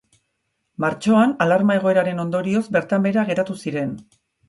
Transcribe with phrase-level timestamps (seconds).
[0.85, 3.99] Martxoan, alarma egoeraren ondorioz bertan behera geratu ziren.